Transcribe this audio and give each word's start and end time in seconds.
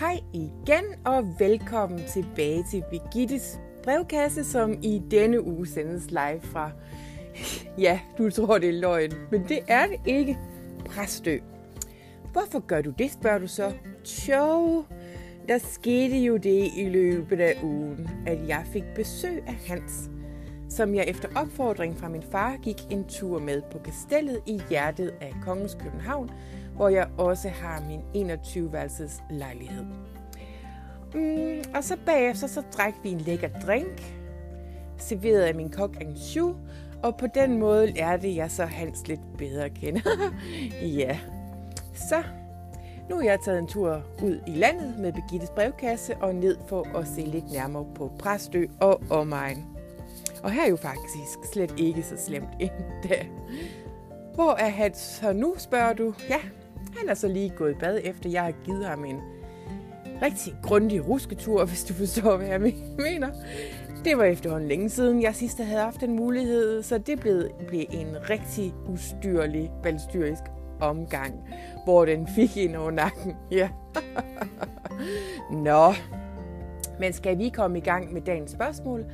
Hej 0.00 0.20
igen 0.32 0.84
og 1.04 1.34
velkommen 1.38 2.00
tilbage 2.08 2.64
til 2.70 2.84
Birgittes 2.90 3.60
brevkasse, 3.82 4.44
som 4.44 4.72
i 4.82 5.02
denne 5.10 5.42
uge 5.44 5.66
sendes 5.66 6.10
live 6.10 6.40
fra, 6.42 6.70
ja, 7.84 8.00
du 8.18 8.30
tror 8.30 8.58
det 8.58 8.68
er 8.68 8.80
løgn, 8.80 9.12
men 9.30 9.44
det 9.48 9.58
er 9.68 9.86
det 9.86 9.96
ikke, 10.06 10.38
Præstø. 10.86 11.38
Hvorfor 12.32 12.66
gør 12.66 12.82
du 12.82 12.90
det, 12.90 13.12
spørger 13.12 13.38
du 13.38 13.46
så? 13.46 13.72
Tjo, 14.04 14.84
der 15.48 15.58
skete 15.58 16.16
jo 16.16 16.36
det 16.36 16.70
i 16.76 16.88
løbet 16.88 17.40
af 17.40 17.60
ugen, 17.62 18.10
at 18.26 18.48
jeg 18.48 18.64
fik 18.72 18.84
besøg 18.94 19.42
af 19.46 19.54
Hans, 19.66 20.10
som 20.68 20.94
jeg 20.94 21.04
efter 21.08 21.28
opfordring 21.36 21.98
fra 21.98 22.08
min 22.08 22.22
far 22.22 22.56
gik 22.56 22.76
en 22.90 23.04
tur 23.04 23.38
med 23.38 23.62
på 23.72 23.78
kastellet 23.78 24.40
i 24.46 24.60
hjertet 24.70 25.14
af 25.20 25.34
Kongens 25.44 25.76
København, 25.80 26.30
hvor 26.78 26.88
jeg 26.88 27.08
også 27.16 27.48
har 27.48 27.82
min 27.88 28.30
21-værelses 28.30 29.22
lejlighed. 29.30 29.84
Mm, 31.14 31.62
og 31.74 31.84
så 31.84 31.96
bagefter 32.06 32.46
så 32.46 32.62
drak 32.76 32.94
vi 33.02 33.10
en 33.10 33.20
lækker 33.20 33.48
drink, 33.66 34.14
serveret 34.96 35.42
af 35.42 35.54
min 35.54 35.70
kok 35.70 35.96
Anshu, 36.00 36.54
og 37.02 37.16
på 37.16 37.26
den 37.34 37.58
måde 37.58 37.86
lærte 37.86 38.36
jeg 38.36 38.50
så 38.50 38.64
Hans 38.64 39.08
lidt 39.08 39.20
bedre 39.38 39.64
at 39.64 39.74
kende. 39.74 40.02
ja, 40.98 41.18
så 41.94 42.22
nu 43.10 43.18
er 43.18 43.24
jeg 43.24 43.38
taget 43.44 43.58
en 43.58 43.66
tur 43.66 44.02
ud 44.22 44.40
i 44.46 44.50
landet 44.50 44.98
med 44.98 45.12
Begittes 45.12 45.50
brevkasse 45.50 46.16
og 46.16 46.34
ned 46.34 46.56
for 46.68 46.98
at 46.98 47.08
se 47.08 47.20
lidt 47.20 47.52
nærmere 47.52 47.86
på 47.94 48.12
Præstø 48.18 48.66
og 48.80 49.00
omegn. 49.10 49.66
Og 50.42 50.50
her 50.50 50.64
er 50.64 50.70
jo 50.70 50.76
faktisk 50.76 51.52
slet 51.52 51.74
ikke 51.76 52.02
så 52.02 52.16
slemt 52.16 52.48
endda. 52.60 53.26
Hvor 54.34 54.52
er 54.52 54.68
han 54.68 54.94
så 54.94 55.32
nu, 55.32 55.54
spørger 55.58 55.92
du? 55.92 56.14
Ja, 56.28 56.40
han 56.98 57.08
er 57.08 57.14
så 57.14 57.28
lige 57.28 57.52
gået 57.56 57.70
i 57.70 57.74
bad, 57.74 58.00
efter 58.04 58.30
jeg 58.30 58.42
har 58.42 58.52
givet 58.64 58.84
ham 58.84 59.04
en 59.04 59.20
rigtig 60.22 60.54
grundig 60.62 61.08
rusketur, 61.08 61.64
hvis 61.66 61.84
du 61.84 61.94
forstår, 61.94 62.36
hvad 62.36 62.46
jeg 62.46 62.60
mener. 62.98 63.28
Det 64.04 64.18
var 64.18 64.24
efterhånden 64.24 64.68
længe 64.68 64.90
siden, 64.90 65.22
jeg 65.22 65.34
sidst 65.34 65.58
havde 65.58 65.80
haft 65.82 66.00
den 66.00 66.16
mulighed, 66.16 66.82
så 66.82 66.98
det 66.98 67.20
blev, 67.20 67.42
blev 67.68 67.84
en 67.90 68.16
rigtig 68.30 68.74
ustyrlig, 68.88 69.70
balstyrisk 69.82 70.42
omgang, 70.80 71.34
hvor 71.84 72.04
den 72.04 72.28
fik 72.34 72.56
ind 72.56 72.76
over 72.76 72.90
nakken. 72.90 73.36
Ja. 73.50 73.68
Nå, 75.52 75.92
men 77.00 77.12
skal 77.12 77.38
vi 77.38 77.48
komme 77.48 77.78
i 77.78 77.80
gang 77.80 78.12
med 78.12 78.20
dagens 78.20 78.50
spørgsmål? 78.50 79.04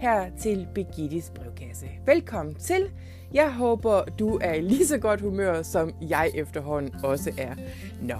Her 0.00 0.30
til 0.38 0.68
Birgittis 0.74 1.32
brevkasse. 1.34 1.86
Velkommen 2.06 2.54
til. 2.54 2.90
Jeg 3.34 3.52
håber, 3.52 4.04
du 4.04 4.38
er 4.42 4.54
i 4.54 4.60
lige 4.60 4.86
så 4.86 4.98
godt 4.98 5.20
humør, 5.20 5.62
som 5.62 5.94
jeg 6.00 6.30
efterhånden 6.34 7.04
også 7.04 7.32
er. 7.38 7.54
Nå, 8.02 8.14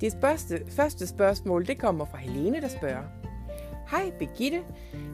det 0.00 0.16
første, 0.20 0.60
første 0.68 1.06
spørgsmål 1.06 1.66
det 1.66 1.78
kommer 1.78 2.04
fra 2.04 2.18
Helene, 2.18 2.60
der 2.60 2.68
spørger. 2.68 3.02
Hej 3.90 4.12
Birgitte, 4.18 4.60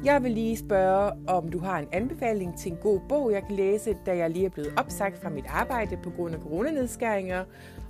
jeg 0.05 0.23
vil 0.23 0.31
lige 0.31 0.56
spørge, 0.56 1.12
om 1.27 1.48
du 1.48 1.59
har 1.59 1.78
en 1.78 1.89
anbefaling 1.92 2.59
til 2.59 2.72
en 2.72 2.78
god 2.83 3.00
bog, 3.09 3.33
jeg 3.33 3.43
kan 3.47 3.56
læse, 3.56 3.97
da 4.06 4.17
jeg 4.17 4.31
lige 4.31 4.47
er 4.47 4.50
blevet 4.50 4.72
opsagt 4.77 5.22
fra 5.22 5.28
mit 5.28 5.47
arbejde 5.48 5.97
på 6.03 6.11
grund 6.11 6.34
af 6.34 6.41
coronanedskæringer, 6.41 7.45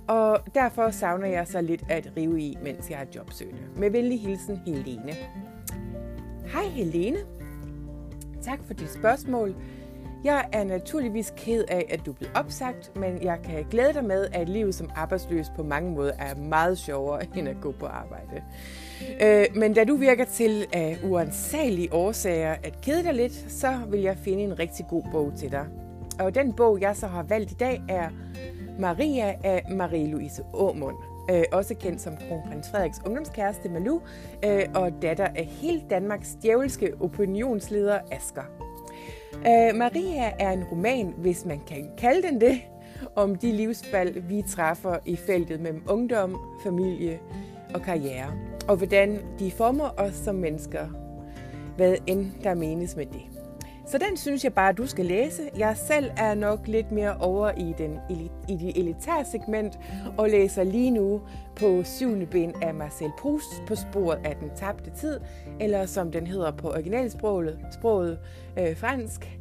og 0.07 0.39
derfor 0.55 0.89
savner 0.89 1.27
jeg 1.27 1.47
så 1.47 1.61
lidt 1.61 1.83
at 1.89 2.11
rive 2.17 2.41
i, 2.41 2.57
mens 2.63 2.89
jeg 2.89 3.01
er 3.01 3.05
jobsøgende. 3.15 3.61
Med 3.77 3.89
venlig 3.89 4.21
hilsen, 4.21 4.57
Helene. 4.65 5.13
Hej 6.45 6.63
Helene. 6.63 7.38
Tak 8.43 8.59
for 8.67 8.73
dit 8.73 8.91
spørgsmål. 8.91 9.55
Jeg 10.23 10.45
er 10.51 10.63
naturligvis 10.63 11.33
ked 11.37 11.63
af, 11.67 11.85
at 11.89 12.05
du 12.05 12.13
blev 12.13 12.29
opsagt, 12.35 12.91
men 12.95 13.23
jeg 13.23 13.39
kan 13.43 13.65
glæde 13.71 13.93
dig 13.93 14.05
med, 14.05 14.27
at 14.33 14.49
livet 14.49 14.75
som 14.75 14.89
arbejdsløs 14.95 15.45
på 15.55 15.63
mange 15.63 15.91
måder 15.91 16.11
er 16.19 16.35
meget 16.35 16.77
sjovere 16.77 17.37
end 17.37 17.49
at 17.49 17.55
gå 17.61 17.71
på 17.71 17.85
arbejde. 17.85 18.43
Øh, 19.21 19.45
men 19.55 19.73
da 19.73 19.83
du 19.83 19.95
virker 19.95 20.25
til 20.25 20.65
af 20.73 20.97
uansagelige 21.03 21.93
årsager 21.93 22.55
at 22.63 22.81
kede 22.81 23.03
dig 23.03 23.13
lidt, 23.13 23.33
så 23.51 23.79
vil 23.89 23.99
jeg 23.99 24.17
finde 24.17 24.43
en 24.43 24.59
rigtig 24.59 24.85
god 24.89 25.03
bog 25.11 25.33
til 25.37 25.51
dig. 25.51 25.65
Og 26.19 26.35
den 26.35 26.53
bog, 26.53 26.81
jeg 26.81 26.95
så 26.95 27.07
har 27.07 27.23
valgt 27.23 27.51
i 27.51 27.55
dag, 27.55 27.81
er 27.89 28.09
Maria 28.79 29.35
af 29.43 29.61
Marie-Louise 29.69 30.43
Aumund. 30.53 31.08
Øh, 31.31 31.43
også 31.51 31.75
kendt 31.75 32.01
som 32.01 32.17
kronprins 32.17 32.69
Frederiks 32.71 33.01
ungdomskæreste 33.05 33.69
Malu, 33.69 33.99
øh, 34.45 34.63
og 34.75 34.91
datter 35.01 35.27
af 35.35 35.45
hele 35.45 35.81
Danmarks 35.89 36.37
djævelske 36.41 36.93
opinionsleder 36.99 37.99
Asker. 38.11 38.43
Øh, 39.33 39.75
Maria 39.75 40.31
er 40.39 40.51
en 40.51 40.63
roman, 40.63 41.13
hvis 41.17 41.45
man 41.45 41.59
kan 41.67 41.91
kalde 41.97 42.27
den 42.27 42.41
det, 42.41 42.61
om 43.15 43.35
de 43.35 43.51
livsvalg, 43.51 44.29
vi 44.29 44.43
træffer 44.47 44.97
i 45.05 45.15
feltet 45.15 45.59
mellem 45.59 45.83
ungdom, 45.89 46.37
familie 46.63 47.19
og 47.73 47.81
karriere, 47.81 48.31
og 48.67 48.75
hvordan 48.77 49.19
de 49.39 49.51
former 49.51 49.89
os 49.97 50.15
som 50.15 50.35
mennesker, 50.35 50.87
hvad 51.75 51.95
end 52.07 52.31
der 52.43 52.53
menes 52.53 52.95
med 52.95 53.05
det. 53.05 53.38
Så 53.89 53.97
den 53.97 54.17
synes 54.17 54.43
jeg 54.43 54.53
bare, 54.53 54.73
du 54.73 54.87
skal 54.87 55.05
læse. 55.05 55.41
Jeg 55.57 55.77
selv 55.77 56.11
er 56.17 56.35
nok 56.35 56.67
lidt 56.67 56.91
mere 56.91 57.17
over 57.17 57.51
i, 57.51 57.73
den, 57.77 57.99
i 58.49 58.55
det 58.55 58.79
elitære 58.79 59.25
segment 59.31 59.79
og 60.17 60.29
læser 60.29 60.63
lige 60.63 60.91
nu 60.91 61.21
på 61.55 61.83
syvende 61.83 62.25
ben 62.25 62.53
af 62.61 62.73
Marcel 62.73 63.11
Proust 63.19 63.63
på 63.67 63.75
sporet 63.75 64.19
af 64.25 64.35
den 64.35 64.49
tabte 64.55 64.89
tid, 64.89 65.19
eller 65.59 65.85
som 65.85 66.11
den 66.11 66.27
hedder 66.27 66.51
på 66.51 66.69
originalsproget, 66.69 67.59
sproget, 67.71 68.19
øh, 68.59 68.77
fransk, 68.77 69.39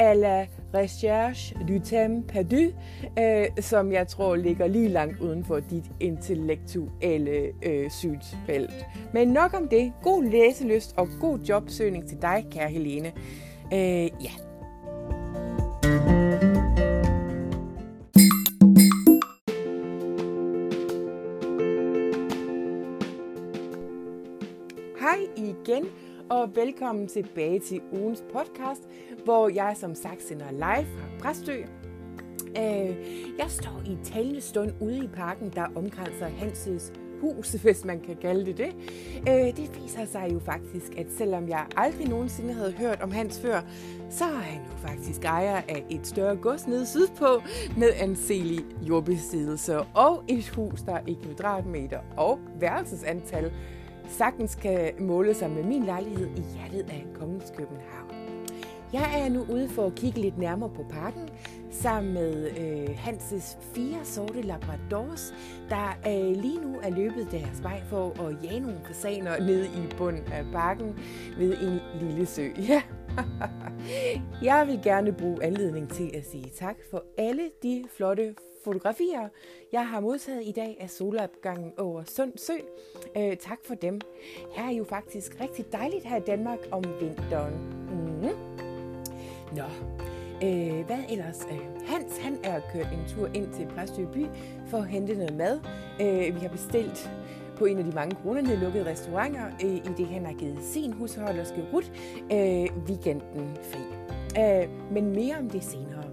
à 0.00 0.14
la 0.14 0.46
recherche 0.74 1.56
du 1.68 1.78
temps 1.78 2.32
perdu, 2.32 2.72
øh, 3.18 3.46
som 3.60 3.92
jeg 3.92 4.08
tror 4.08 4.36
ligger 4.36 4.66
lige 4.66 4.88
langt 4.88 5.20
uden 5.20 5.44
for 5.44 5.60
dit 5.60 5.84
intellektuelle 6.00 7.50
øh, 7.62 7.90
synsfelt. 7.90 8.86
Men 9.12 9.28
nok 9.28 9.54
om 9.54 9.68
det. 9.68 9.92
God 10.02 10.24
læselyst 10.24 10.94
og 10.96 11.08
god 11.20 11.38
jobsøgning 11.38 12.08
til 12.08 12.22
dig, 12.22 12.46
kære 12.50 12.68
Helene. 12.68 13.12
Øh, 13.72 14.10
ja. 14.22 14.30
Hej 25.00 25.18
igen, 25.36 25.84
og 26.30 26.56
velkommen 26.56 27.08
tilbage 27.08 27.60
til 27.60 27.80
ugens 27.92 28.24
podcast, 28.32 28.82
hvor 29.24 29.48
jeg 29.48 29.76
som 29.76 29.94
sagt 29.94 30.22
sender 30.22 30.50
live 30.50 30.86
fra 30.86 31.06
Præstø. 31.20 31.62
Øh, 32.56 32.96
jeg 33.38 33.46
står 33.48 33.82
i 33.86 33.98
talende 34.04 34.40
stund 34.40 34.72
ude 34.80 35.04
i 35.04 35.08
parken, 35.08 35.50
der 35.50 35.66
omkranser 35.76 36.26
Hanses 36.26 36.92
hus, 37.24 37.52
hvis 37.52 37.84
man 37.84 38.00
kan 38.00 38.16
kalde 38.16 38.46
det 38.46 38.58
det. 38.58 38.74
Øh, 39.28 39.56
det 39.56 39.82
viser 39.82 40.04
sig 40.04 40.30
jo 40.32 40.38
faktisk, 40.38 40.98
at 40.98 41.06
selvom 41.18 41.48
jeg 41.48 41.66
aldrig 41.76 42.08
nogensinde 42.08 42.54
havde 42.54 42.72
hørt 42.72 43.00
om 43.02 43.12
Hans 43.12 43.40
før, 43.40 43.60
så 44.10 44.24
er 44.24 44.28
han 44.28 44.60
jo 44.60 44.88
faktisk 44.88 45.24
ejer 45.24 45.56
af 45.56 45.84
et 45.90 46.06
større 46.06 46.36
gods 46.36 46.66
nede 46.66 46.86
sydpå 46.86 47.42
med 47.76 47.90
anselig 47.96 48.60
jordbesiddelse 48.82 49.78
og 49.80 50.24
et 50.28 50.48
hus, 50.48 50.82
der 50.82 50.94
er 50.94 51.02
i 51.06 51.18
kvadratmeter 51.22 51.98
og 52.16 52.38
værelsesantal 52.60 53.52
sagtens 54.08 54.54
kan 54.54 54.90
måle 55.00 55.34
sig 55.34 55.50
med 55.50 55.62
min 55.62 55.84
lejlighed 55.84 56.28
i 56.36 56.42
hjertet 56.54 56.90
af 56.90 57.06
Kongens 57.14 57.52
København. 57.56 58.10
Jeg 58.92 59.24
er 59.24 59.28
nu 59.28 59.46
ude 59.52 59.68
for 59.68 59.86
at 59.86 59.94
kigge 59.94 60.20
lidt 60.20 60.38
nærmere 60.38 60.70
på 60.70 60.84
parken, 60.90 61.28
sammen 61.74 62.14
med 62.14 62.50
øh, 62.58 62.98
Hanses 62.98 63.58
fire 63.74 64.04
sorte 64.04 64.42
labradors, 64.42 65.34
der 65.68 65.98
øh, 66.06 66.42
lige 66.42 66.60
nu 66.60 66.78
er 66.82 66.90
løbet 66.90 67.28
deres 67.30 67.62
vej 67.62 67.82
for 67.90 68.26
at 68.26 68.44
jage 68.44 68.60
nogle 68.60 68.80
fasaner 68.86 69.40
ned 69.40 69.64
i 69.64 69.94
bunden 69.96 70.32
af 70.32 70.44
bakken 70.52 70.98
ved 71.38 71.58
en 71.58 71.80
lille 72.00 72.26
sø. 72.26 72.48
Ja. 72.68 72.82
Jeg 74.42 74.66
vil 74.66 74.80
gerne 74.82 75.12
bruge 75.12 75.44
anledning 75.44 75.88
til 75.88 76.10
at 76.14 76.24
sige 76.26 76.50
tak 76.56 76.76
for 76.90 77.04
alle 77.18 77.50
de 77.62 77.84
flotte 77.96 78.34
fotografier, 78.64 79.28
jeg 79.72 79.88
har 79.88 80.00
modtaget 80.00 80.42
i 80.46 80.52
dag 80.52 80.76
af 80.80 80.90
solopgangen 80.90 81.72
over 81.78 82.02
Sund 82.04 82.32
Sø. 82.36 82.52
Øh, 83.16 83.36
tak 83.36 83.58
for 83.66 83.74
dem. 83.74 84.00
Her 84.52 84.64
er 84.64 84.70
jo 84.72 84.84
faktisk 84.84 85.40
rigtig 85.40 85.72
dejligt 85.72 86.04
her 86.04 86.16
i 86.16 86.20
Danmark 86.20 86.58
om 86.70 86.84
vinteren. 87.00 87.54
Mm. 87.90 88.28
Nå, 89.56 89.64
øh, 90.42 90.86
hvad 90.86 90.98
ellers? 91.08 91.40
Øh, 91.50 91.58
Hans, 91.86 92.18
han 92.18 92.38
er 92.44 92.60
kørt 92.72 92.88
en 92.92 93.04
tur 93.08 93.28
ind 93.34 93.52
til 93.52 93.66
Præstø 93.66 94.04
by 94.04 94.26
for 94.66 94.78
at 94.78 94.88
hente 94.88 95.14
noget 95.14 95.36
mad. 95.36 95.60
Øh, 96.00 96.34
vi 96.34 96.40
har 96.40 96.48
bestilt 96.48 97.10
på 97.56 97.64
en 97.64 97.78
af 97.78 97.84
de 97.84 97.92
mange 97.92 98.16
coronanedlukkede 98.22 98.90
restauranter, 98.90 99.44
øh, 99.64 99.74
i 99.74 99.90
det 99.96 100.06
han 100.06 100.26
har 100.26 100.32
givet 100.32 100.58
sin 100.62 100.92
husholderske 100.92 101.64
Rut 101.72 101.92
øh, 102.32 102.88
weekenden 102.88 103.56
fri. 103.72 103.82
Øh, 104.42 104.68
men 104.92 105.10
mere 105.10 105.36
om 105.38 105.50
det 105.50 105.64
senere. 105.64 106.04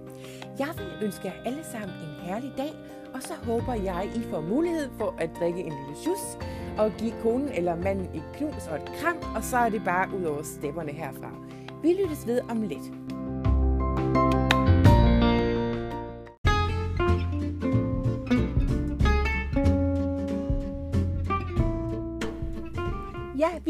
Jeg 0.60 0.68
vil 0.78 1.06
ønske 1.06 1.28
jer 1.28 1.34
alle 1.46 1.64
sammen 1.64 1.96
en 1.96 2.28
herlig 2.28 2.52
dag, 2.58 2.72
og 3.14 3.22
så 3.22 3.34
håber 3.44 3.74
jeg, 3.74 4.10
I 4.16 4.22
får 4.22 4.42
mulighed 4.42 4.90
for 4.98 5.16
at 5.18 5.30
drikke 5.40 5.60
en 5.60 5.74
lille 5.74 5.96
jus 6.08 6.38
og 6.78 6.92
give 6.98 7.14
konen 7.24 7.50
eller 7.50 7.76
manden 7.76 8.06
et 8.16 8.24
knus 8.34 8.68
og 8.72 8.76
et 8.76 8.92
kram, 9.00 9.18
og 9.36 9.44
så 9.44 9.58
er 9.58 9.70
det 9.70 9.84
bare 9.84 10.10
ud 10.20 10.24
over 10.24 10.42
stepperne 10.44 10.92
herfra. 10.92 11.32
Vi 11.82 11.94
lyttes 11.94 12.28
ved 12.28 12.42
om 12.50 12.62
lidt. 12.62 13.01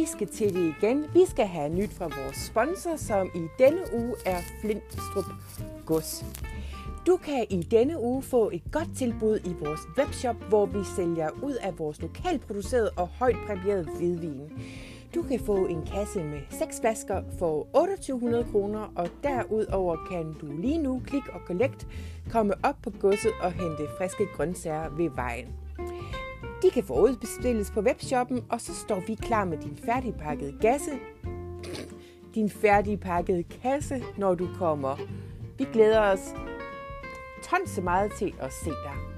Vi 0.01 0.06
skal 0.06 0.27
til 0.27 0.53
det 0.53 0.74
igen. 0.77 1.06
Vi 1.13 1.25
skal 1.25 1.45
have 1.45 1.69
nyt 1.69 1.94
fra 1.94 2.06
vores 2.06 2.38
sponsor, 2.38 2.95
som 2.95 3.30
i 3.36 3.48
denne 3.59 3.81
uge 3.94 4.15
er 4.25 4.42
Flintstrup 4.62 5.25
Gods. 5.86 6.25
Du 7.07 7.18
kan 7.18 7.45
i 7.50 7.63
denne 7.63 8.00
uge 8.00 8.21
få 8.21 8.50
et 8.53 8.62
godt 8.71 8.98
tilbud 8.98 9.39
i 9.45 9.53
vores 9.59 9.80
webshop, 9.98 10.36
hvor 10.50 10.65
vi 10.65 10.80
sælger 10.95 11.30
ud 11.44 11.53
af 11.53 11.80
vores 11.80 12.01
lokalproducerede 12.01 12.89
og 12.98 13.07
højt 13.07 13.36
præmierede 13.48 13.88
hvidvin. 13.98 14.42
Du 15.15 15.21
kan 15.24 15.39
få 15.39 15.65
en 15.65 15.86
kasse 15.86 16.24
med 16.24 16.39
6 16.50 16.80
flasker 16.81 17.21
for 17.39 17.68
2800 17.74 18.45
kroner, 18.51 18.94
og 18.95 19.07
derudover 19.24 19.98
kan 20.12 20.33
du 20.42 20.62
lige 20.62 20.77
nu, 20.77 21.01
klik 21.06 21.27
og 21.33 21.39
collect, 21.48 21.88
komme 22.31 22.53
op 22.63 22.75
på 22.83 22.89
godset 22.89 23.31
og 23.42 23.51
hente 23.51 23.88
friske 23.98 24.25
grøntsager 24.36 24.89
ved 24.89 25.09
vejen. 25.15 25.61
De 26.62 26.69
kan 26.72 26.84
forudbestilles 26.84 27.72
på 27.72 27.81
webshoppen, 27.81 28.46
og 28.50 28.62
så 28.62 28.74
står 28.74 29.04
vi 29.08 29.16
klar 29.16 29.46
med 29.46 29.58
din 29.58 29.78
færdigpakkede 29.86 30.58
gasse, 30.62 30.92
din 32.36 32.50
færdigpakkede 32.50 33.44
kasse, 33.44 34.04
når 34.18 34.36
du 34.36 34.50
kommer. 34.58 34.98
Vi 35.58 35.68
glæder 35.74 36.00
os 36.00 36.34
tons 37.44 37.69
så 37.69 37.81
meget 37.81 38.12
til 38.12 38.34
at 38.40 38.54
se 38.54 38.69
dig. 38.69 39.11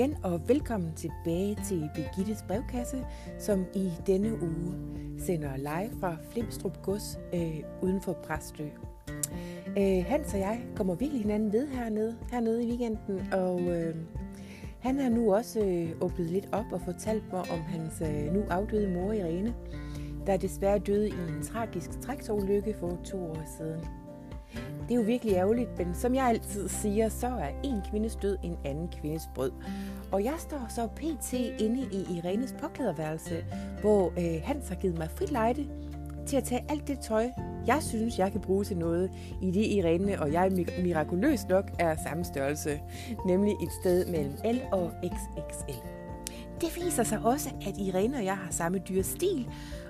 Igen 0.00 0.16
og 0.22 0.48
velkommen 0.48 0.92
tilbage 0.94 1.56
til 1.64 1.90
Birgittes 1.94 2.44
brevkasse, 2.48 3.06
som 3.38 3.64
i 3.74 3.90
denne 4.06 4.42
uge 4.42 4.74
sender 5.18 5.56
live 5.56 6.00
fra 6.00 6.16
Flimstrup 6.30 6.82
Gods 6.82 7.18
øh, 7.34 7.62
uden 7.82 8.00
for 8.00 8.12
Præstø. 8.12 8.64
Øh, 9.78 10.04
Hans 10.06 10.34
og 10.34 10.40
jeg 10.40 10.60
kommer 10.76 10.94
virkelig 10.94 11.22
hinanden 11.22 11.52
ved 11.52 11.68
hernede, 11.68 12.16
hernede 12.30 12.64
i 12.64 12.68
weekenden, 12.68 13.32
og 13.32 13.60
øh, 13.60 13.94
han 14.78 14.98
har 14.98 15.08
nu 15.08 15.34
også 15.34 15.60
øh, 15.60 15.90
åbnet 16.00 16.30
lidt 16.30 16.48
op 16.52 16.72
og 16.72 16.80
fortalt 16.80 17.32
mig 17.32 17.40
om 17.40 17.60
hans 17.60 18.02
øh, 18.02 18.34
nu 18.34 18.42
afdøde 18.50 18.94
mor 18.94 19.12
Irene, 19.12 19.54
der 20.26 20.36
desværre 20.36 20.78
døde 20.78 21.08
i 21.08 21.12
en 21.12 21.42
tragisk 21.42 22.00
traktorulykke 22.00 22.74
for 22.80 23.00
to 23.04 23.24
år 23.24 23.56
siden. 23.58 23.99
Det 24.90 24.96
er 24.96 25.00
jo 25.00 25.06
virkelig 25.06 25.34
ærgerligt, 25.34 25.78
men 25.78 25.94
som 25.94 26.14
jeg 26.14 26.24
altid 26.28 26.68
siger, 26.68 27.08
så 27.08 27.26
er 27.26 27.48
en 27.64 27.82
kvindes 27.90 28.16
død 28.16 28.36
en 28.42 28.56
anden 28.64 28.88
kvindes 28.88 29.30
brød. 29.34 29.52
Og 30.12 30.24
jeg 30.24 30.34
står 30.38 30.66
så 30.68 30.86
pt. 30.86 31.32
inde 31.32 31.88
i 31.92 32.18
Irenes 32.18 32.54
påklæderværelse, 32.60 33.44
hvor 33.80 34.12
øh, 34.18 34.42
Hans 34.44 34.68
har 34.68 34.74
givet 34.74 34.98
mig 34.98 35.10
frit 35.10 35.30
lejde 35.30 35.66
til 36.26 36.36
at 36.36 36.44
tage 36.44 36.64
alt 36.68 36.88
det 36.88 36.98
tøj, 36.98 37.30
jeg 37.66 37.82
synes, 37.82 38.18
jeg 38.18 38.32
kan 38.32 38.40
bruge 38.40 38.64
til 38.64 38.76
noget, 38.76 39.10
i 39.42 39.50
det 39.50 39.66
Irene 39.66 40.20
og 40.22 40.32
jeg 40.32 40.52
mirakuløst 40.82 41.48
nok 41.48 41.70
er 41.78 41.96
samme 42.08 42.24
størrelse, 42.24 42.80
nemlig 43.26 43.52
et 43.52 43.72
sted 43.80 44.06
mellem 44.06 44.32
L 44.44 44.58
og 44.72 44.92
XXL. 45.04 45.80
Det 46.60 46.84
viser 46.84 47.02
sig 47.02 47.20
også, 47.24 47.48
at 47.66 47.78
Irene 47.78 48.16
og 48.16 48.24
jeg 48.24 48.36
har 48.36 48.52
samme 48.52 48.78
dyre 48.78 49.02
stil, 49.02 49.48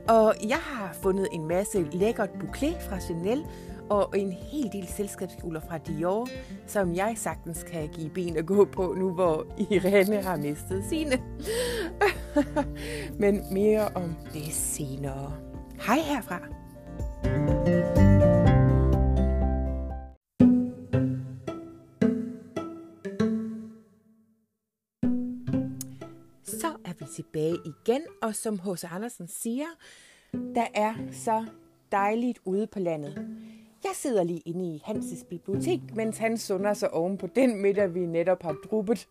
og 0.08 0.34
jeg 0.48 0.58
har 0.58 0.92
fundet 0.92 1.28
en 1.32 1.48
masse 1.48 1.86
lækkert 1.92 2.30
bouclé 2.30 2.88
fra 2.88 3.00
Chanel, 3.00 3.44
og 3.90 4.18
en 4.18 4.32
hel 4.32 4.72
del 4.72 4.86
selskabskjoler 4.88 5.60
fra 5.60 5.78
Dior, 5.78 6.28
som 6.66 6.94
jeg 6.94 7.14
sagtens 7.16 7.62
kan 7.62 7.88
give 7.88 8.10
ben 8.10 8.36
at 8.36 8.46
gå 8.46 8.64
på 8.64 8.94
nu, 8.98 9.10
hvor 9.14 9.46
Irene 9.70 10.22
har 10.22 10.36
mistet 10.36 10.84
sine. 10.84 11.22
Men 13.22 13.54
mere 13.54 13.88
om 13.88 14.14
det 14.32 14.52
senere. 14.52 15.32
Hej 15.86 15.98
herfra. 15.98 16.40
Så 26.44 26.68
er 26.84 26.92
vi 26.98 27.04
tilbage 27.14 27.56
igen, 27.64 28.02
og 28.22 28.34
som 28.34 28.58
H.C. 28.58 28.84
Andersen 28.92 29.28
siger, 29.28 29.66
der 30.32 30.66
er 30.74 30.94
så 31.12 31.46
dejligt 31.92 32.38
ude 32.44 32.66
på 32.66 32.78
landet. 32.78 33.28
Jeg 33.84 33.92
sidder 33.94 34.24
lige 34.24 34.40
inde 34.40 34.74
i 34.74 34.82
Hanses 34.84 35.24
bibliotek, 35.24 35.80
mens 35.94 36.18
han 36.18 36.38
sunder 36.38 36.74
sig 36.74 36.94
oven 36.94 37.18
på 37.18 37.26
den 37.26 37.62
middag, 37.62 37.94
vi 37.94 38.06
netop 38.06 38.42
har 38.42 38.56
druppet. 38.70 39.08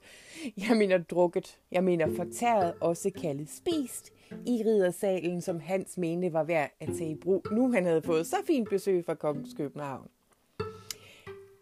Jeg 0.58 0.78
mener 0.78 0.98
drukket. 0.98 1.60
Jeg 1.72 1.84
mener 1.84 2.16
fortæret, 2.16 2.74
også 2.82 3.12
kaldet 3.22 3.50
spist, 3.50 4.14
i 4.46 4.64
riddersalen, 4.66 5.42
som 5.42 5.60
Hans 5.60 5.98
mente 5.98 6.34
var 6.34 6.44
værd 6.44 6.72
at 6.80 6.90
tage 6.98 7.12
i 7.12 7.16
brug. 7.16 7.46
Nu 7.52 7.72
han 7.72 7.86
havde 7.86 8.02
fået 8.02 8.28
så 8.28 8.36
fint 8.48 8.70
besøg 8.70 9.06
fra 9.06 9.14
Kongens 9.14 9.54
København. 9.54 10.08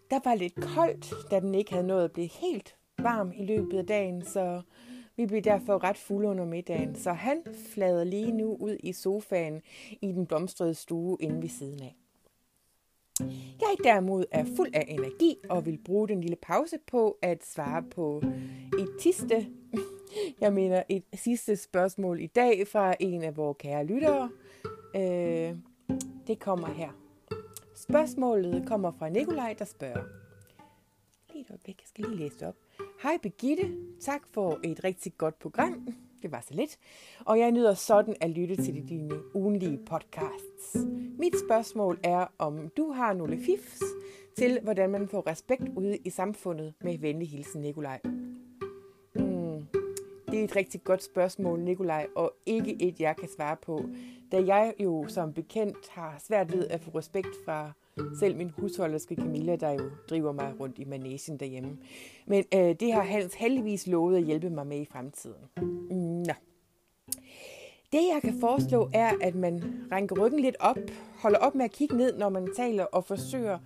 Der 0.10 0.20
var 0.24 0.36
lidt 0.36 0.56
koldt, 0.56 1.14
da 1.32 1.40
den 1.40 1.56
ikke 1.56 1.72
havde 1.72 1.88
nået 1.88 2.04
at 2.04 2.12
blive 2.12 2.28
helt 2.28 2.76
varm 3.00 3.32
i 3.36 3.46
løbet 3.46 3.78
af 3.78 3.86
dagen, 3.86 4.26
så 4.26 4.62
vi 5.16 5.26
blev 5.26 5.42
derfor 5.42 5.84
ret 5.84 5.98
fulde 5.98 6.28
under 6.30 6.46
middagen. 6.46 6.96
Så 6.96 7.12
han 7.12 7.44
flader 7.74 8.04
lige 8.04 8.32
nu 8.32 8.56
ud 8.60 8.78
i 8.80 8.94
sofaen 8.94 9.62
i 10.02 10.08
den 10.08 10.26
blomstrede 10.26 10.74
stue 10.74 11.18
inde 11.20 11.42
ved 11.42 11.50
siden 11.50 11.82
af. 11.82 11.96
Jeg 13.60 13.76
derimod 13.84 14.26
er 14.32 14.46
fuld 14.56 14.70
af 14.74 14.86
energi 14.88 15.36
og 15.50 15.66
vil 15.66 15.78
bruge 15.86 16.08
den 16.08 16.22
lille 16.22 16.36
pause 16.36 16.78
på 16.88 17.18
at 17.22 17.46
svare 17.46 17.84
på 17.84 18.24
et 18.80 18.90
sidste, 19.00 19.48
jeg 20.42 20.54
mener 20.54 20.84
et 20.90 21.04
sidste 21.14 21.56
spørgsmål 21.56 22.22
i 22.22 22.28
dag 22.28 22.68
fra 22.68 22.96
en 23.00 23.24
af 23.24 23.38
vores 23.38 23.58
kære 23.60 23.86
lyttere. 23.86 24.30
Øh, 24.96 25.56
det 26.28 26.40
kommer 26.40 26.68
her. 26.68 26.90
Spørgsmålet 27.76 28.68
kommer 28.68 28.92
fra 28.92 29.10
Nikolaj, 29.10 29.56
der 29.60 29.66
spørger. 29.66 30.04
Lige 31.34 31.42
et 31.42 31.50
øjeblik, 31.50 31.82
jeg 31.82 31.88
skal 31.88 32.06
lige 32.06 32.20
læse 32.20 32.40
det 32.40 32.48
op. 32.48 32.56
Hej 33.04 33.18
Begitte, 33.22 33.78
tak 34.00 34.22
for 34.34 34.60
et 34.64 34.84
rigtig 34.84 35.18
godt 35.18 35.40
program. 35.40 35.88
Det 36.22 36.32
var 36.32 36.42
så 36.48 36.54
lidt. 36.54 36.78
Og 37.26 37.40
jeg 37.40 37.52
nyder 37.52 37.74
sådan 37.74 38.16
at 38.22 38.30
lytte 38.30 38.56
til 38.56 38.90
dine 38.90 39.36
ugenlige 39.36 39.80
podcasts. 39.86 40.78
Mit 41.20 41.40
spørgsmål 41.48 42.00
er, 42.04 42.26
om 42.38 42.70
du 42.78 42.92
har 42.92 43.14
nogle 43.14 43.40
fifs 43.40 43.84
til, 44.38 44.60
hvordan 44.64 44.90
man 44.90 45.08
får 45.08 45.28
respekt 45.28 45.64
ude 45.76 45.98
i 45.98 46.10
samfundet 46.10 46.74
med 46.82 46.98
venlig 46.98 47.30
hilsen, 47.30 47.62
Nikolaj. 47.62 48.00
Hmm. 49.16 49.68
Det 50.32 50.40
er 50.40 50.44
et 50.44 50.56
rigtig 50.56 50.84
godt 50.84 51.04
spørgsmål, 51.04 51.60
Nikolaj, 51.60 52.08
og 52.16 52.34
ikke 52.46 52.82
et, 52.82 53.00
jeg 53.00 53.16
kan 53.16 53.30
svare 53.36 53.56
på, 53.62 53.90
da 54.32 54.44
jeg 54.46 54.74
jo 54.80 55.06
som 55.08 55.34
bekendt 55.34 55.90
har 55.90 56.16
svært 56.28 56.54
ved 56.54 56.68
at 56.68 56.82
få 56.82 56.92
respekt 56.96 57.36
fra 57.46 57.72
selv 58.20 58.36
min 58.36 58.50
husholderske 58.50 59.16
Camilla, 59.16 59.56
der 59.56 59.72
jo 59.72 59.90
driver 60.10 60.32
mig 60.32 60.54
rundt 60.60 60.80
i 60.80 60.84
managen 60.84 61.38
derhjemme. 61.38 61.78
Men 62.26 62.44
øh, 62.54 62.76
det 62.80 62.94
har 62.94 63.02
Hans 63.02 63.34
heldigvis 63.34 63.88
lovet 63.88 64.18
at 64.18 64.24
hjælpe 64.24 64.50
mig 64.50 64.68
med 64.68 64.82
i 64.82 64.86
fremtiden. 64.86 65.42
Mm. 65.92 66.07
Det 67.92 68.02
jeg 68.14 68.22
kan 68.22 68.40
foreslå 68.40 68.90
er, 68.94 69.12
at 69.22 69.36
man 69.36 69.64
rænker 69.92 70.26
ryggen 70.26 70.40
lidt 70.40 70.56
op, 70.60 70.78
holder 71.16 71.40
op 71.40 71.56
med 71.56 71.66
at 71.66 71.72
kigge 71.72 71.98
ned, 71.98 72.18
når 72.18 72.30
man 72.30 72.50
taler, 72.56 72.84
og 72.84 73.04
forsøger 73.04 73.60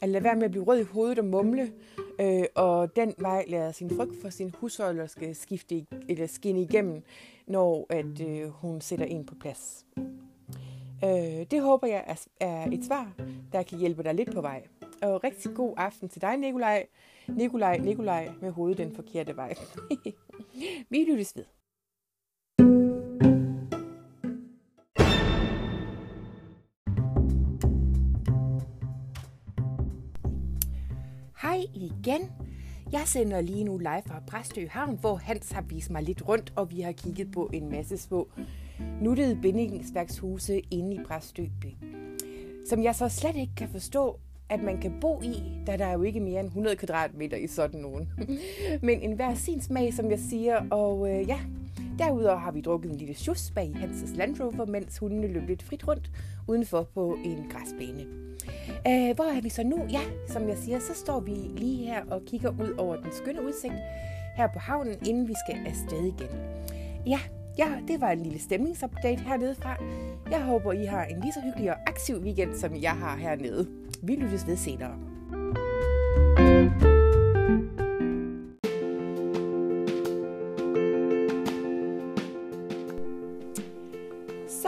at 0.00 0.08
lade 0.08 0.24
være 0.24 0.34
med 0.36 0.44
at 0.44 0.50
blive 0.50 0.64
rød 0.64 0.78
i 0.78 0.82
hovedet 0.82 1.18
og 1.18 1.24
mumle, 1.24 1.72
øh, 2.20 2.44
og 2.54 2.96
den 2.96 3.14
vej 3.18 3.44
lader 3.48 3.72
sin 3.72 3.90
frygt 3.96 4.20
for 4.22 4.28
sin 4.28 4.54
husholder 4.58 5.06
skal 5.06 5.34
skifte 5.36 5.86
eller 6.08 6.26
skinne 6.26 6.62
igennem, 6.62 7.02
når 7.46 7.86
at, 7.90 8.20
øh, 8.28 8.48
hun 8.48 8.80
sætter 8.80 9.06
en 9.06 9.26
på 9.26 9.34
plads. 9.40 9.86
Øh, 11.04 11.46
det 11.50 11.60
håber 11.60 11.86
jeg 11.86 12.04
er, 12.06 12.26
er 12.40 12.70
et 12.72 12.84
svar, 12.84 13.12
der 13.52 13.62
kan 13.62 13.78
hjælpe 13.78 14.02
dig 14.02 14.14
lidt 14.14 14.34
på 14.34 14.40
vej. 14.40 14.62
Og 15.02 15.24
rigtig 15.24 15.54
god 15.54 15.74
aften 15.76 16.08
til 16.08 16.22
dig, 16.22 16.36
Nikolaj. 16.36 16.86
Nikolaj, 17.28 17.78
Nikolaj 17.78 18.28
med 18.40 18.50
hovedet 18.50 18.78
den 18.78 18.94
forkerte 18.94 19.36
vej. 19.36 19.54
Vi 20.90 21.06
lyttes 21.08 21.36
ved. 21.36 21.57
Hej 31.42 31.64
igen. 31.74 32.20
Jeg 32.92 33.02
sender 33.06 33.40
lige 33.40 33.64
nu 33.64 33.78
live 33.78 34.02
fra 34.06 34.22
Præstø 34.26 34.66
Havn, 34.70 34.98
hvor 35.00 35.16
Hans 35.16 35.52
har 35.52 35.62
vist 35.62 35.90
mig 35.90 36.02
lidt 36.02 36.28
rundt, 36.28 36.52
og 36.56 36.70
vi 36.70 36.80
har 36.80 36.92
kigget 36.92 37.30
på 37.32 37.50
en 37.52 37.70
masse 37.70 37.98
små 37.98 38.28
nuttede 39.00 39.38
bindingsværkshuse 39.42 40.60
inde 40.70 40.94
i 40.94 40.98
Præstøby. 41.06 41.76
Som 42.68 42.82
jeg 42.82 42.94
så 42.94 43.08
slet 43.08 43.36
ikke 43.36 43.52
kan 43.56 43.68
forstå, 43.68 44.18
at 44.48 44.62
man 44.62 44.80
kan 44.80 44.98
bo 45.00 45.22
i, 45.22 45.42
da 45.66 45.76
der 45.76 45.86
er 45.86 45.92
jo 45.92 46.02
ikke 46.02 46.20
mere 46.20 46.40
end 46.40 46.48
100 46.48 46.76
kvadratmeter 46.76 47.36
i 47.36 47.46
sådan 47.46 47.80
nogen. 47.80 48.08
Men 48.86 49.00
en 49.00 49.12
hver 49.12 49.34
sin 49.34 49.60
smag, 49.60 49.94
som 49.94 50.10
jeg 50.10 50.18
siger, 50.18 50.68
og 50.70 51.10
øh, 51.10 51.28
ja, 51.28 51.40
derudover 51.98 52.38
har 52.38 52.52
vi 52.52 52.60
drukket 52.60 52.90
en 52.90 52.96
lille 52.96 53.14
sjus 53.14 53.50
bag 53.50 53.76
Hanses 53.76 54.16
Land 54.16 54.40
Rover, 54.40 54.66
mens 54.66 54.98
hundene 54.98 55.26
løb 55.26 55.48
lidt 55.48 55.62
frit 55.62 55.88
rundt 55.88 56.10
udenfor 56.48 56.82
på 56.94 57.16
en 57.24 57.46
græsbane. 57.50 58.28
Øh, 58.88 59.14
hvor 59.14 59.36
er 59.36 59.40
vi 59.40 59.48
så 59.48 59.62
nu? 59.62 59.86
Ja, 59.90 60.00
som 60.28 60.48
jeg 60.48 60.58
siger, 60.58 60.78
så 60.78 60.94
står 60.94 61.20
vi 61.20 61.30
lige 61.30 61.86
her 61.86 62.02
og 62.10 62.22
kigger 62.26 62.50
ud 62.50 62.74
over 62.78 62.96
den 62.96 63.12
skønne 63.12 63.42
udsigt 63.42 63.74
her 64.36 64.46
på 64.52 64.58
havnen, 64.58 64.94
inden 65.06 65.28
vi 65.28 65.34
skal 65.46 65.66
afsted 65.66 66.04
igen. 66.04 66.28
Ja, 67.06 67.18
Ja, 67.58 67.68
det 67.88 68.00
var 68.00 68.10
en 68.10 68.22
lille 68.22 68.38
stemningsupdate 68.38 69.22
hernede 69.22 69.54
fra. 69.54 69.76
Jeg 70.30 70.42
håber, 70.42 70.72
I 70.72 70.84
har 70.84 71.04
en 71.04 71.20
lige 71.20 71.32
så 71.32 71.40
hyggelig 71.44 71.70
og 71.70 71.76
aktiv 71.86 72.16
weekend, 72.16 72.54
som 72.54 72.76
jeg 72.82 72.90
har 72.92 73.16
hernede. 73.16 73.68
Vi 74.02 74.14
lyttes 74.14 74.46
ved 74.46 74.56
senere. 74.56 74.98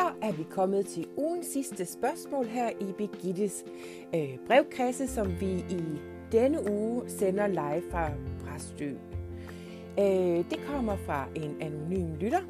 Så 0.00 0.12
er 0.22 0.32
vi 0.32 0.46
kommet 0.50 0.86
til 0.86 1.06
ugens 1.16 1.46
sidste 1.46 1.86
spørgsmål 1.86 2.46
her 2.46 2.70
i 2.80 2.92
Begittes 2.98 3.64
øh, 4.14 4.38
brevkasse, 4.46 5.08
som 5.08 5.40
vi 5.40 5.50
i 5.50 5.82
denne 6.32 6.72
uge 6.72 7.02
sender 7.08 7.46
live 7.46 7.82
fra 7.90 8.10
Præstø. 8.44 8.90
Øh, 9.98 10.44
det 10.50 10.60
kommer 10.66 10.96
fra 10.96 11.26
en 11.34 11.56
anonym 11.60 12.14
lytter, 12.14 12.40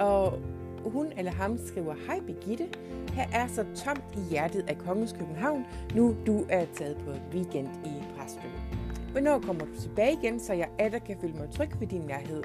og 0.00 0.38
hun 0.84 1.12
eller 1.18 1.32
ham 1.32 1.58
skriver, 1.66 1.94
Hej 2.06 2.20
Begitte, 2.20 2.68
her 3.12 3.26
er 3.32 3.46
så 3.48 3.64
tomt 3.84 4.04
i 4.16 4.30
hjertet 4.30 4.64
af 4.68 4.78
Kongens 4.78 5.12
København, 5.12 5.64
nu 5.94 6.16
du 6.26 6.44
er 6.48 6.64
taget 6.74 6.96
på 6.96 7.36
weekend 7.36 7.68
i 7.84 8.02
Præstø. 8.16 8.48
Hvornår 9.14 9.38
kommer 9.38 9.64
du 9.64 9.80
tilbage 9.80 10.12
igen, 10.22 10.40
så 10.40 10.52
jeg 10.52 10.68
atter 10.78 10.98
kan 10.98 11.16
føle 11.20 11.32
mig 11.32 11.50
tryg 11.50 11.80
ved 11.80 11.86
din 11.86 12.00
nærhed? 12.00 12.42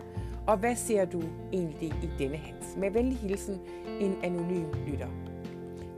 Og 0.48 0.58
hvad 0.58 0.76
ser 0.76 1.06
du 1.06 1.22
egentlig 1.54 1.90
i 1.90 2.10
denne 2.20 2.38
hans? 2.38 2.78
Med 2.78 2.92
venlig 2.92 3.18
hilsen, 3.18 3.62
en 4.00 4.16
anonym 4.24 4.66
lytter. 4.88 5.08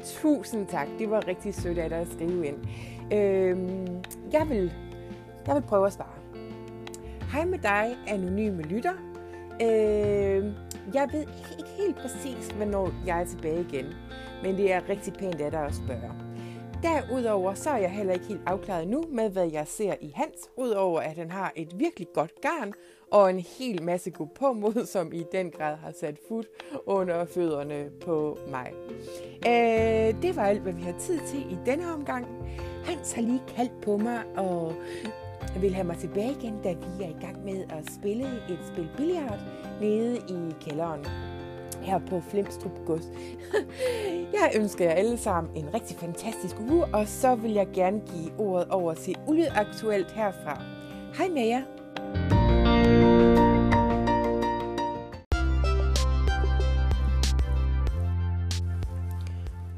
Tusind 0.04 0.68
tak, 0.68 0.88
det 1.00 1.10
var 1.10 1.28
rigtig 1.28 1.56
sødt 1.56 1.78
af 1.78 1.90
dig 1.90 2.00
at 2.00 2.08
skrive 2.08 2.48
ind. 2.48 2.58
Øhm, 3.14 3.88
jeg, 4.32 4.50
vil, 4.50 4.74
jeg 5.48 5.56
vil 5.56 5.62
prøve 5.62 5.88
at 5.88 5.94
svare. 5.94 6.16
Hej 7.32 7.46
med 7.46 7.60
dig, 7.60 7.98
anonyme 8.08 8.62
lytter. 8.62 8.94
Øhm, 9.62 10.54
jeg 10.94 11.10
ved 11.12 11.22
ikke 11.60 11.70
helt 11.78 11.98
præcis, 11.98 12.48
hvornår 12.48 12.94
jeg 13.06 13.22
er 13.22 13.26
tilbage 13.26 13.62
igen, 13.62 13.86
men 14.44 14.58
det 14.58 14.74
er 14.74 14.90
rigtig 14.90 15.14
pænt 15.14 15.42
af 15.42 15.52
dig 15.52 15.66
at 15.66 15.76
spørge. 15.76 16.21
Derudover 16.84 17.54
så 17.54 17.70
er 17.70 17.78
jeg 17.78 17.92
heller 17.92 18.14
ikke 18.14 18.26
helt 18.26 18.42
afklaret 18.46 18.88
nu 18.88 19.04
med, 19.12 19.30
hvad 19.30 19.52
jeg 19.52 19.68
ser 19.68 19.94
i 20.02 20.12
Hans, 20.16 20.50
udover 20.58 21.02
at 21.02 21.18
han 21.18 21.32
har 21.32 21.52
et 21.56 21.80
virkelig 21.80 22.08
godt 22.14 22.32
garn 22.42 22.74
og 23.12 23.30
en 23.30 23.40
hel 23.40 23.84
masse 23.84 24.12
god 24.12 24.28
på 24.36 24.54
mod, 24.54 24.86
som 24.94 25.14
i 25.14 25.24
den 25.32 25.52
grad 25.52 25.76
har 25.76 25.92
sat 26.00 26.20
fod 26.28 26.44
under 26.86 27.26
fødderne 27.26 27.90
på 28.06 28.38
mig. 28.52 28.74
Øh, 29.48 30.22
det 30.22 30.36
var 30.36 30.44
alt, 30.44 30.62
hvad 30.62 30.74
vi 30.74 30.82
har 30.82 30.96
tid 31.00 31.20
til 31.28 31.40
i 31.40 31.58
denne 31.66 31.94
omgang. 31.94 32.28
Hans 32.86 33.14
har 33.14 33.22
lige 33.22 33.44
kaldt 33.56 33.82
på 33.82 33.98
mig 33.98 34.24
og 34.38 34.74
vil 35.60 35.74
have 35.74 35.88
mig 35.88 35.98
tilbage 35.98 36.32
igen, 36.42 36.62
da 36.64 36.74
vi 36.74 37.04
er 37.04 37.10
i 37.10 37.26
gang 37.26 37.44
med 37.44 37.64
at 37.70 37.92
spille 38.00 38.26
et 38.26 38.60
spil 38.74 38.90
billiard 38.98 39.40
nede 39.82 40.18
i 40.18 40.56
kælderen 40.62 41.06
her 41.82 42.00
på 42.10 42.22
Flimstrup 42.30 42.86
Gods. 42.86 43.06
jeg 44.40 44.52
ønsker 44.56 44.86
jer 44.86 44.92
alle 44.92 45.18
sammen 45.18 45.56
en 45.56 45.74
rigtig 45.74 45.98
fantastisk 45.98 46.56
uge, 46.60 46.86
og 46.86 47.08
så 47.08 47.36
vil 47.36 47.52
jeg 47.52 47.68
gerne 47.74 48.00
give 48.00 48.40
ordet 48.40 48.68
over 48.68 48.94
til 48.94 49.16
Aktuelt 49.56 50.12
herfra. 50.12 50.64
Hej 51.18 51.28
med 51.28 51.48
jer! 51.48 51.62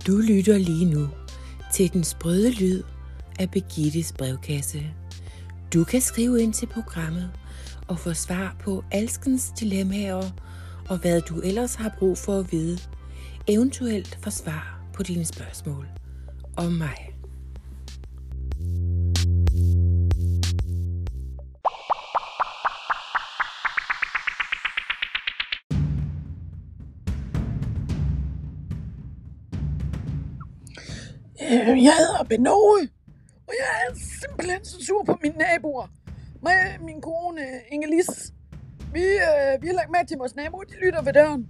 Du 0.07 0.17
lytter 0.17 0.57
lige 0.57 0.86
nu 0.86 1.10
til 1.74 1.93
den 1.93 2.03
sprøde 2.03 2.51
lyd 2.51 2.83
af 3.39 3.51
Begittes 3.51 4.13
brevkasse. 4.13 4.83
Du 5.74 5.83
kan 5.83 6.01
skrive 6.01 6.41
ind 6.41 6.53
til 6.53 6.65
programmet 6.65 7.31
og 7.88 8.00
få 8.00 8.13
svar 8.13 8.55
på 8.60 8.83
alskens 8.91 9.51
dilemmaer 9.60 10.22
og 10.93 11.00
hvad 11.00 11.21
du 11.21 11.39
ellers 11.39 11.75
har 11.75 11.95
brug 12.00 12.17
for 12.17 12.39
at 12.39 12.51
vide, 12.51 12.77
eventuelt 13.47 14.19
for 14.21 14.29
svar 14.29 14.79
på 14.93 15.03
dine 15.03 15.25
spørgsmål 15.25 15.88
om 16.57 16.71
mig. 16.71 16.97
Øh, 31.41 31.83
jeg 31.83 31.93
hedder 31.97 32.23
Benoe, 32.29 32.89
og 33.47 33.53
jeg 33.59 33.69
er 33.88 33.95
simpelthen 34.21 34.65
så 34.65 34.85
sur 34.85 35.03
på 35.03 35.17
mine 35.23 35.38
naboer. 35.38 35.88
Med 36.41 36.85
min 36.85 37.01
kone 37.01 37.41
Ingelis, 37.71 38.33
vi, 38.93 39.05
øh, 39.27 39.62
vi 39.62 39.67
har 39.67 39.73
lagt 39.73 39.91
mærke 39.91 40.07
til 40.07 40.17
vores 40.17 40.35
naboer, 40.35 40.63
de 40.63 40.75
lytter 40.85 41.01
ved 41.01 41.13
døren. 41.13 41.47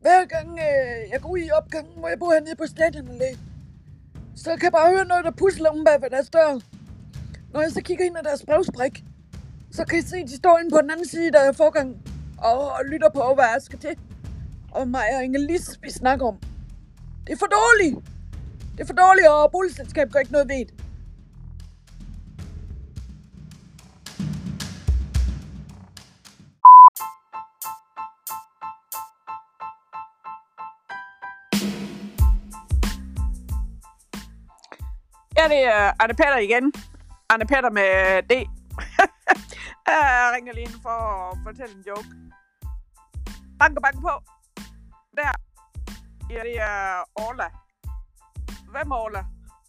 Hver 0.00 0.24
gang 0.24 0.48
øh, 0.66 1.10
jeg 1.12 1.20
går 1.22 1.28
ud 1.28 1.38
i 1.38 1.50
opgangen, 1.50 1.92
hvor 1.98 2.08
jeg 2.08 2.18
bor 2.18 2.32
hernede 2.32 2.56
på 2.56 2.66
stadionallæ, 2.66 3.30
så 4.36 4.50
kan 4.50 4.62
jeg 4.62 4.72
bare 4.72 4.90
høre 4.94 5.04
noget, 5.04 5.24
der 5.24 5.30
pusler 5.30 5.70
om 5.70 5.84
bag 5.84 6.02
ved 6.02 6.10
deres 6.10 6.30
dør. 6.30 6.60
Når 7.52 7.60
jeg 7.60 7.70
så 7.70 7.80
kigger 7.82 8.04
ind 8.04 8.18
ad 8.18 8.22
deres 8.22 8.44
brevspræk, 8.44 9.04
så 9.70 9.84
kan 9.84 9.96
jeg 9.96 10.04
se, 10.04 10.16
at 10.16 10.28
de 10.28 10.36
står 10.36 10.58
inde 10.58 10.70
på 10.70 10.80
den 10.82 10.90
anden 10.90 11.08
side, 11.08 11.32
der 11.32 11.40
er 11.40 11.52
forgang, 11.52 11.96
og, 12.38 12.72
og 12.72 12.84
lytter 12.92 13.10
på, 13.10 13.34
hvad 13.34 13.44
jeg 13.54 13.62
skal 13.62 13.78
til. 13.78 13.96
Og 14.72 14.88
mig 14.88 15.08
og 15.16 15.24
Ingelis, 15.24 15.78
vi 15.82 15.90
snakker 15.90 16.26
om. 16.26 16.38
Det 17.26 17.32
er 17.32 17.36
for 17.36 17.46
dårligt. 17.46 17.96
Det 18.76 18.80
er 18.80 18.86
for 18.86 18.94
dårligt, 18.94 19.28
og 19.28 19.52
boligselskabet 19.52 20.12
gør 20.12 20.20
ikke 20.20 20.32
noget 20.32 20.48
ved 20.48 20.64
det. 20.64 20.81
Ja, 35.42 35.48
det 35.48 35.62
øh, 35.62 35.72
er 35.72 35.92
Anne 36.00 36.14
Petter 36.14 36.38
igen. 36.38 36.72
Anne 37.30 37.46
Petter 37.46 37.70
med 37.70 38.22
D. 38.30 38.32
Øh, 39.88 40.04
jeg 40.20 40.32
ringer 40.34 40.52
lige 40.52 40.64
ind 40.64 40.82
for 40.82 40.98
at 41.30 41.38
fortælle 41.46 41.74
en 41.76 41.84
joke. 41.86 42.08
Banke, 43.58 43.80
banke 43.80 44.00
på. 44.00 44.14
Der. 45.16 45.32
Ja, 46.30 46.40
det 46.48 46.60
er 46.60 47.02
Orla. 47.14 47.48
Hvem 48.70 48.90
er 48.90 48.96
Orla? 48.96 49.24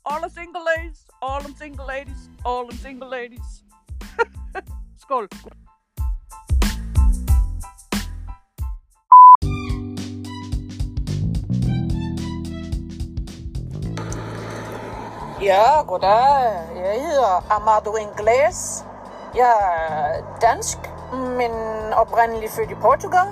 All 0.09 0.21
the 0.23 0.31
single 0.39 0.63
ladies, 0.71 0.99
all 1.21 1.43
the 1.43 1.53
single 1.57 1.85
ladies, 1.87 2.21
all 2.45 2.69
the 2.69 2.77
single 2.77 3.09
ladies. 3.09 3.49
Skål. 5.03 5.27
Ja, 15.43 15.81
goddag. 15.87 16.51
Jeg 16.75 17.01
hedder 17.01 17.45
Amado 17.49 17.95
Ingles. 17.95 18.85
Jeg 19.35 19.53
er 19.89 20.39
dansk, 20.41 20.77
men 21.13 21.51
oprindeligt 21.93 22.51
født 22.51 22.71
i 22.71 22.75
Portugal. 22.75 23.27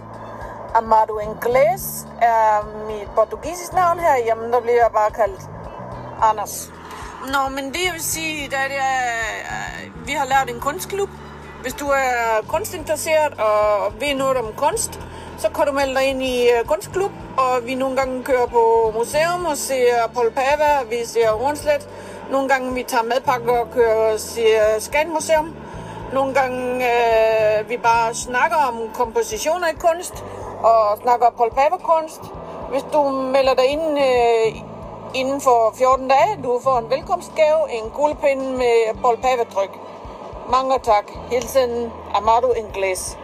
Amado 0.76 1.20
Ingles 1.20 2.08
er 2.22 2.68
mit 2.88 3.08
portugisisk 3.16 3.74
navn 3.74 4.00
her. 4.00 4.16
Jamen, 4.26 4.54
der 4.54 4.62
bliver 4.62 4.78
jeg 4.78 4.90
bare 4.94 5.12
kaldt 5.12 5.42
Anders. 6.22 6.72
Nå, 7.34 7.50
men 7.56 7.74
det 7.74 7.86
jeg 7.86 7.94
vil 7.94 8.04
sige, 8.04 8.50
det 8.50 8.58
er, 8.58 8.66
øh, 9.52 10.08
vi 10.08 10.12
har 10.12 10.26
lavet 10.26 10.50
en 10.56 10.62
kunstklub. 10.62 11.10
Hvis 11.62 11.74
du 11.74 11.86
er 11.88 12.48
kunstinteresseret 12.48 13.34
og 13.34 13.94
ved 14.00 14.16
noget 14.16 14.38
om 14.38 14.54
kunst, 14.58 15.00
så 15.42 15.50
kan 15.50 15.66
du 15.66 15.72
melde 15.72 15.96
dig 15.96 16.04
ind 16.04 16.24
i 16.24 16.50
øh, 16.50 16.66
kunstklub, 16.66 17.12
og 17.38 17.66
vi 17.66 17.76
nogle 17.76 17.96
gange 17.96 18.24
kører 18.24 18.46
på 18.46 18.94
museum 18.98 19.46
og 19.46 19.58
ser 19.58 19.94
Paul 20.14 20.32
Pava, 20.32 20.72
vi 20.90 21.06
ser 21.06 21.32
Hornslet. 21.32 21.90
Nogle 22.32 22.50
gange 22.50 22.74
vi 22.74 22.84
tager 22.84 23.04
madpakker 23.04 23.58
og 23.60 23.68
kører 23.74 24.14
og 24.14 24.20
ser 24.20 24.80
Skanmuseum. 24.80 25.56
Nogle 26.14 26.34
gange 26.34 26.86
øh, 26.92 27.70
vi 27.70 27.78
bare 27.78 28.14
snakker 28.14 28.58
om 28.58 28.76
kompositioner 28.94 29.68
i 29.68 29.76
kunst 29.80 30.24
og 30.64 30.98
snakker 31.02 31.30
Paul 31.38 31.52
Pava 31.52 31.78
kunst. 31.84 32.22
Hvis 32.72 32.86
du 32.94 33.10
melder 33.10 33.54
dig 33.54 33.66
ind 33.66 34.00
øh, 34.00 34.62
inden 35.14 35.42
for 35.42 35.74
14 35.78 36.08
dage, 36.08 36.44
du 36.44 36.60
får 36.64 36.78
en 36.78 36.90
velkomstgave, 36.90 37.62
en 37.72 37.90
guldpind 37.90 38.42
med 38.42 39.02
Paul 39.02 39.18
Pava 39.18 39.44
tryk. 39.54 39.74
Mange 40.52 40.80
tak. 40.84 41.12
Hilsen 41.32 41.92
Amado 42.16 42.52
Ingles. 42.52 43.18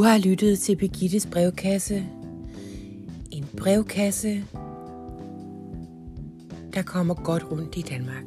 Du 0.00 0.04
har 0.04 0.18
lyttet 0.18 0.58
til 0.58 0.76
Begittes 0.76 1.26
brevkasse. 1.26 2.04
En 3.30 3.46
brevkasse, 3.56 4.44
der 6.74 6.82
kommer 6.82 7.14
godt 7.14 7.50
rundt 7.50 7.76
i 7.76 7.82
Danmark. 7.82 8.24